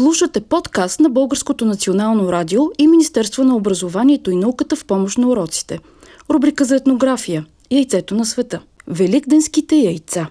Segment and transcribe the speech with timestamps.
[0.00, 5.28] Слушате подкаст на Българското национално радио и Министерство на образованието и науката в помощ на
[5.28, 5.78] уроците.
[6.30, 8.62] Рубрика за етнография– Яйцето на света.
[8.86, 10.30] Великденските яйца.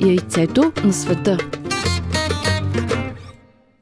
[0.00, 1.38] Яйцето на света.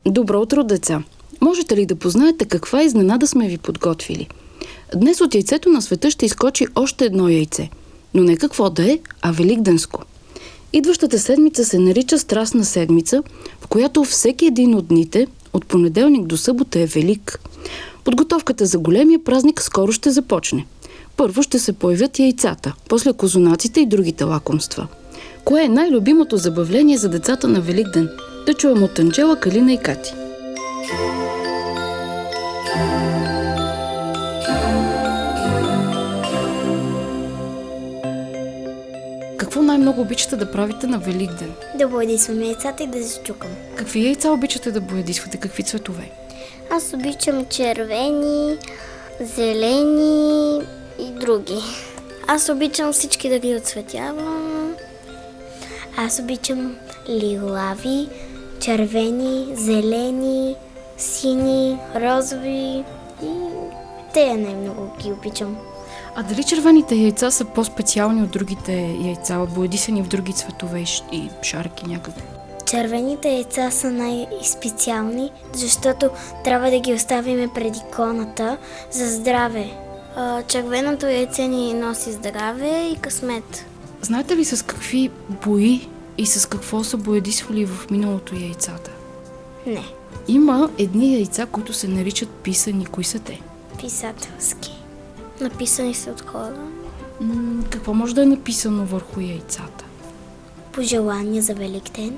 [0.06, 1.02] Добро утро, деца!
[1.40, 4.28] Можете ли да познаете каква изненада сме ви подготвили?
[4.94, 7.70] Днес от яйцето на света ще изкочи още едно яйце.
[8.14, 10.02] Но не какво да е, а великденско.
[10.72, 13.22] Идващата седмица се нарича Страстна седмица,
[13.60, 17.40] в която всеки един от дните, от понеделник до събота е велик.
[18.04, 20.66] Подготовката за големия празник скоро ще започне.
[21.16, 24.86] Първо ще се появят яйцата, после козунаците и другите лакомства.
[25.44, 28.08] Кое е най-любимото забавление за децата на Великден?
[28.46, 30.12] Да чуем от Анджела, Калина и Кати.
[39.38, 41.52] Какво най-много обичате да правите на Великден?
[41.74, 43.50] Да боядисвам яйцата и да зачукам.
[43.76, 45.36] Какви яйца обичате да боядисвате?
[45.36, 46.10] Какви цветове?
[46.70, 48.56] Аз обичам червени,
[49.20, 50.60] зелени
[50.98, 51.58] и други.
[52.26, 54.74] Аз обичам всички да ги отцветявам.
[55.96, 56.76] Аз обичам
[57.08, 58.08] лилави,
[58.60, 60.56] червени, зелени,
[60.96, 62.84] сини, розови
[63.22, 63.32] и
[64.14, 65.56] те най-много ги обичам.
[66.20, 71.88] А дали червените яйца са по-специални от другите яйца, боядисани в други цветове и шарки
[71.88, 72.22] някакви?
[72.66, 76.10] Червените яйца са най-специални, защото
[76.44, 78.58] трябва да ги оставиме пред иконата
[78.90, 79.70] за здраве.
[80.48, 83.66] Червеното яйце ни носи здраве и късмет.
[84.02, 85.10] Знаете ли с какви
[85.44, 88.90] бои и с какво са боядисвали в миналото яйцата?
[89.66, 89.84] Не.
[90.28, 92.86] Има едни яйца, които се наричат писани.
[92.86, 93.40] Кои са те?
[93.80, 94.77] Писателски.
[95.40, 96.68] Написани са от хора.
[97.20, 99.84] М- какво може да е написано върху яйцата?
[100.72, 102.16] Пожелания за Великден.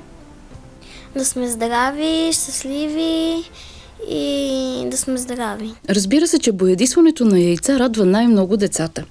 [1.16, 3.44] Да сме здрави, щастливи
[4.09, 5.75] и да сме здрави.
[5.88, 9.04] Разбира се, че боядисването на яйца радва най-много децата.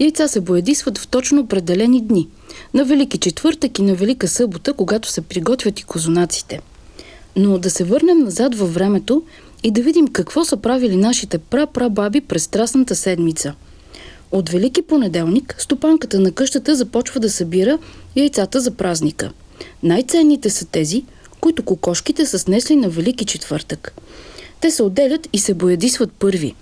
[0.00, 2.28] Яйца се боядисват в точно определени дни.
[2.74, 6.60] На Велики четвъртък и на Велика събота, когато се приготвят и козунаците.
[7.36, 9.22] Но да се върнем назад във времето
[9.62, 13.54] и да видим какво са правили нашите пра-пра-баби през страстната седмица.
[14.32, 17.78] От Велики понеделник стопанката на къщата започва да събира
[18.16, 19.32] яйцата за празника.
[19.82, 21.04] Най-ценните са тези,
[21.40, 23.94] които кокошките са снесли на Велики четвъртък.
[24.60, 26.54] Те се отделят и се боядисват първи.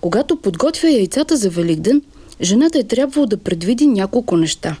[0.00, 2.02] Когато подготвя яйцата за Великден,
[2.42, 4.76] жената е трябвало да предвиди няколко неща.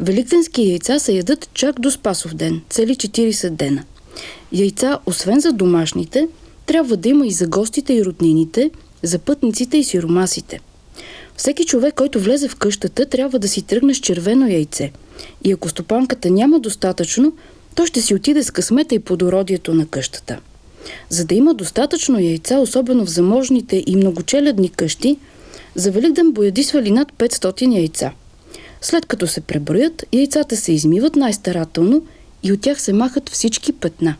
[0.00, 3.84] Великденски яйца се ядат чак до Спасов ден, цели 40 дена.
[4.52, 6.28] Яйца, освен за домашните,
[6.68, 8.70] трябва да има и за гостите и роднините,
[9.02, 10.60] за пътниците и сиромасите.
[11.36, 14.92] Всеки човек, който влезе в къщата, трябва да си тръгне с червено яйце.
[15.44, 17.32] И ако стопанката няма достатъчно,
[17.74, 20.40] той ще си отиде с късмета и плодородието на къщата.
[21.08, 25.18] За да има достатъчно яйца, особено в заможните и многочелядни къщи,
[25.74, 28.12] за Великден боядисвали над 500 яйца.
[28.80, 32.02] След като се преброят, яйцата се измиват най-старателно
[32.42, 34.16] и от тях се махат всички петна.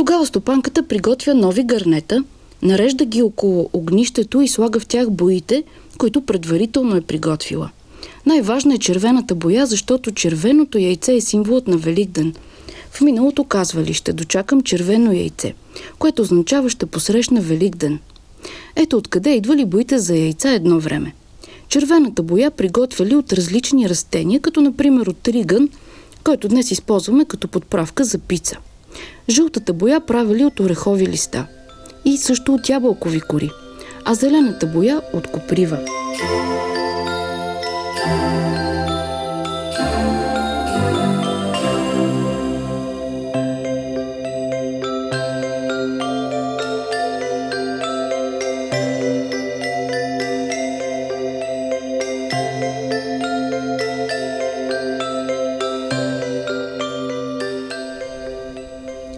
[0.00, 2.24] Тогава стопанката приготвя нови гърнета,
[2.62, 5.62] нарежда ги около огнището и слага в тях боите,
[5.98, 7.70] които предварително е приготвила.
[8.26, 12.34] Най-важна е червената боя, защото червеното яйце е символът на Великден.
[12.90, 15.54] В миналото казвали ще дочакам червено яйце,
[15.98, 17.98] което означава ще посрещна Великден.
[18.76, 21.14] Ето откъде идвали боите за яйца едно време.
[21.68, 25.68] Червената боя приготвяли от различни растения, като например от тригън,
[26.24, 28.58] който днес използваме като подправка за пица.
[29.30, 31.46] Жълтата боя правили от орехови листа
[32.04, 33.50] и също от ябълкови кори,
[34.04, 35.78] а зелената боя от коприва.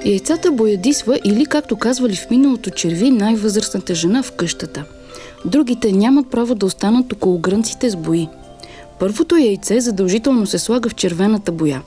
[0.05, 4.85] Яйцата боядисва или, както казвали в миналото черви, най-възрастната жена в къщата.
[5.45, 8.29] Другите нямат право да останат около грънците с бои.
[9.01, 11.83] Първото яйце задължително се слага в червената боя.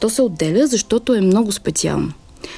[0.00, 2.12] То се отделя, защото е много специално.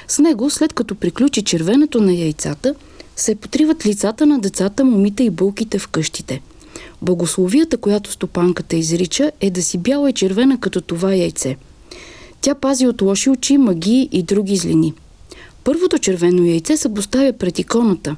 [0.08, 2.74] С него, след като приключи червенето на яйцата,
[3.16, 6.40] се потриват лицата на децата, момите и булките в къщите.
[7.02, 11.56] Благословията, която стопанката изрича, е да си бяла и червена като това яйце–
[12.44, 14.94] тя пази от лоши очи, магии и други злини.
[15.64, 18.16] Първото червено яйце се поставя пред иконата,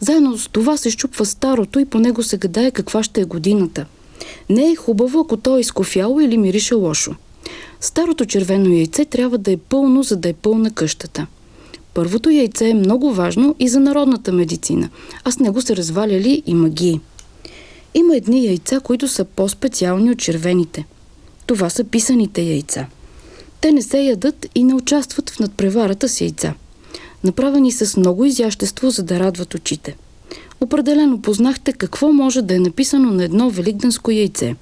[0.00, 3.86] Заедно с това се щупва старото и по него се гадае каква ще е годината.
[4.50, 7.14] Не е хубаво, ако то е изкофяло или мирише лошо.
[7.80, 11.26] Старото червено яйце трябва да е пълно, за да е пълна къщата.
[11.94, 14.88] Първото яйце е много важно и за народната медицина,
[15.24, 17.00] а с него се разваляли и магии.
[17.94, 20.84] Има едни яйца, които са по-специални от червените.
[21.46, 22.86] Това са писаните яйца.
[23.64, 26.54] Те не се ядат и не участват в надпреварата с яйца.
[27.24, 29.96] Направени с много изящество, за да радват очите.
[30.60, 34.56] Определено познахте какво може да е написано на едно великденско яйце.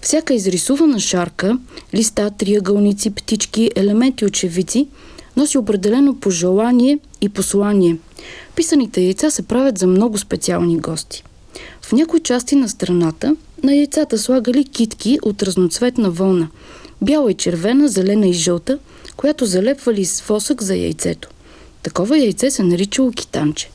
[0.00, 1.58] Всяка изрисувана шарка,
[1.94, 4.88] листа, триъгълници, птички, елементи от шевици
[5.36, 7.96] носи определено пожелание и послание.
[8.56, 11.24] Писаните яйца се правят за много специални гости.
[11.82, 16.48] В някои части на страната на яйцата слагали китки от разноцветна вълна–
[17.02, 18.78] бяла и червена, зелена и жълта,
[19.16, 21.28] която залепвали с восък за яйцето.
[21.82, 23.70] Такова яйце се наричало китанче.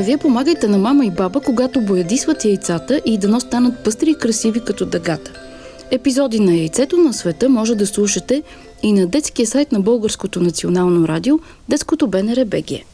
[0.00, 4.14] А вие помагайте на мама и баба, когато боядисват яйцата и дано станат пъстри и
[4.14, 5.32] красиви като дъгата.
[5.90, 8.42] Епизоди на Яйцето на света може да слушате
[8.82, 11.38] и на детския сайт на Българското национално радио,
[11.68, 12.89] детското БНР БГ.